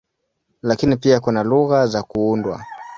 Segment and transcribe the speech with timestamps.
[0.61, 2.65] Lakini pia kuna lugha za kuundwa.